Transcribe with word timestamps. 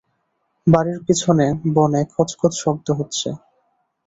বাড়ির 0.67 0.99
পিছনের 1.05 1.53
বনে 1.75 2.01
খচমচ 2.13 2.53
শব্দ 2.61 2.87
হচ্ছে। 2.99 3.29